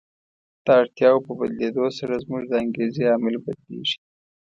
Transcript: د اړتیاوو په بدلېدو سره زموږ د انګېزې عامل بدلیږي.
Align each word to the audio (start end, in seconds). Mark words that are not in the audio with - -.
د 0.65 0.67
اړتیاوو 0.81 1.25
په 1.27 1.31
بدلېدو 1.39 1.85
سره 1.97 2.21
زموږ 2.23 2.43
د 2.47 2.53
انګېزې 2.63 3.03
عامل 3.11 3.35
بدلیږي. 3.45 3.97